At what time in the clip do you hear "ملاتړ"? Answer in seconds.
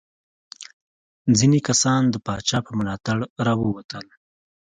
2.79-3.17